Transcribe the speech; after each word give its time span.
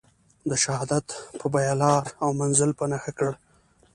د 0.49 0.51
شهادت 0.63 1.07
په 1.39 1.45
بیه 1.53 1.73
لار 1.83 2.03
او 2.23 2.29
منزل 2.41 2.71
په 2.79 2.85
نښه 2.91 3.11
کړ. 3.17 3.31